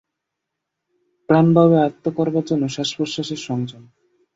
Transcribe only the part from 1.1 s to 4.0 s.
প্রাণবায়ুকে আয়ত্ত করবার জন্য শ্বাসপ্রশ্বাসের সংযম।